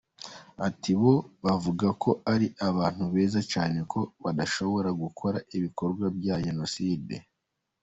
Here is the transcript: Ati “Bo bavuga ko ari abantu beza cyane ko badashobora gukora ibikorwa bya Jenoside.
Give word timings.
Ati 0.67 0.91
“Bo 1.01 1.13
bavuga 1.45 1.87
ko 2.03 2.09
ari 2.33 2.47
abantu 2.69 3.03
beza 3.13 3.41
cyane 3.51 3.77
ko 3.91 3.99
badashobora 4.23 4.89
gukora 5.01 5.37
ibikorwa 5.57 6.05
bya 6.17 6.35
Jenoside. 6.45 7.13